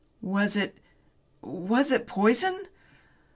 "Was 0.23 0.55
it 0.55 0.79
was 1.43 1.91
it 1.91 2.07
poison?" 2.07 2.63